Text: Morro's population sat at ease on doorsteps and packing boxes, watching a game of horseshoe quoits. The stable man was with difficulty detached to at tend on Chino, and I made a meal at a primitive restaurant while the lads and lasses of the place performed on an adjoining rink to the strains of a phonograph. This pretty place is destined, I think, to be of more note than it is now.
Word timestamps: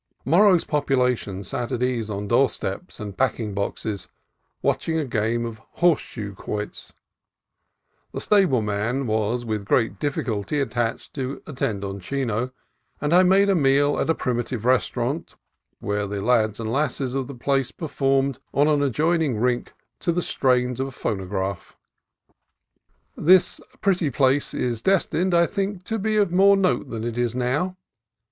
Morro's 0.25 0.63
population 0.63 1.43
sat 1.43 1.71
at 1.71 1.83
ease 1.83 2.09
on 2.09 2.27
doorsteps 2.27 2.99
and 2.99 3.15
packing 3.15 3.53
boxes, 3.53 4.07
watching 4.63 4.97
a 4.97 5.05
game 5.05 5.45
of 5.45 5.61
horseshoe 5.73 6.33
quoits. 6.33 6.91
The 8.11 8.19
stable 8.19 8.63
man 8.63 9.05
was 9.05 9.45
with 9.45 9.67
difficulty 9.99 10.57
detached 10.57 11.13
to 11.13 11.43
at 11.45 11.57
tend 11.57 11.85
on 11.85 11.99
Chino, 11.99 12.49
and 12.99 13.13
I 13.13 13.21
made 13.21 13.47
a 13.47 13.53
meal 13.53 13.99
at 13.99 14.09
a 14.09 14.15
primitive 14.15 14.65
restaurant 14.65 15.35
while 15.77 16.07
the 16.07 16.19
lads 16.19 16.59
and 16.59 16.71
lasses 16.73 17.13
of 17.13 17.27
the 17.27 17.35
place 17.35 17.71
performed 17.71 18.39
on 18.55 18.67
an 18.67 18.81
adjoining 18.81 19.37
rink 19.37 19.71
to 19.99 20.11
the 20.11 20.23
strains 20.23 20.79
of 20.79 20.87
a 20.87 20.91
phonograph. 20.91 21.77
This 23.15 23.61
pretty 23.81 24.09
place 24.09 24.55
is 24.55 24.81
destined, 24.81 25.35
I 25.35 25.45
think, 25.45 25.83
to 25.83 25.99
be 25.99 26.17
of 26.17 26.31
more 26.31 26.57
note 26.57 26.89
than 26.89 27.03
it 27.03 27.19
is 27.19 27.35
now. 27.35 27.77